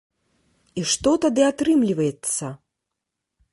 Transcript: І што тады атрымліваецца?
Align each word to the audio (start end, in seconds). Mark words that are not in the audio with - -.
І 0.81 0.85
што 0.91 1.13
тады 1.27 1.45
атрымліваецца? 1.51 2.51